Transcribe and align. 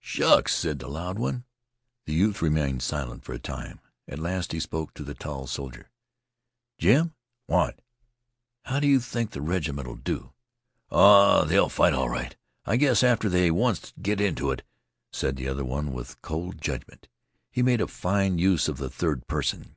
"Shucks!" 0.00 0.54
said 0.54 0.80
the 0.80 0.86
loud 0.86 1.18
one. 1.18 1.44
The 2.04 2.12
youth 2.12 2.42
remained 2.42 2.82
silent 2.82 3.24
for 3.24 3.32
a 3.32 3.38
time. 3.38 3.80
At 4.06 4.18
last 4.18 4.52
he 4.52 4.60
spoke 4.60 4.92
to 4.92 5.02
the 5.02 5.14
tall 5.14 5.46
soldier. 5.46 5.88
"Jim!" 6.76 7.14
"What?" 7.46 7.80
"How 8.66 8.80
do 8.80 8.86
you 8.86 9.00
think 9.00 9.30
the 9.30 9.40
reg'ment 9.40 9.88
'll 9.88 9.94
do?" 9.96 10.34
"Oh, 10.90 11.46
they'll 11.46 11.70
fight 11.70 11.94
all 11.94 12.10
right, 12.10 12.36
I 12.66 12.76
guess, 12.76 13.02
after 13.02 13.30
they 13.30 13.50
once 13.50 13.94
get 14.02 14.20
into 14.20 14.50
it," 14.50 14.60
said 15.10 15.36
the 15.36 15.48
other 15.48 15.64
with 15.64 16.20
cold 16.20 16.60
judgment. 16.60 17.08
He 17.50 17.62
made 17.62 17.80
a 17.80 17.88
fine 17.88 18.36
use 18.36 18.68
of 18.68 18.76
the 18.76 18.90
third 18.90 19.26
person. 19.26 19.76